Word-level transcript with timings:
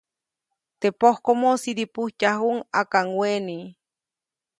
Teʼ 0.79 0.95
pojkomo 0.99 1.49
sidipujtyajuʼuŋ 1.61 2.59
ʼakaŋweʼni. 2.71 3.57